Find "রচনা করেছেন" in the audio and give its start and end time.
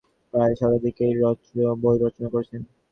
1.99-2.61